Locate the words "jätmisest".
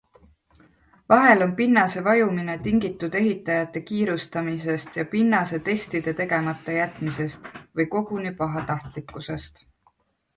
6.79-7.51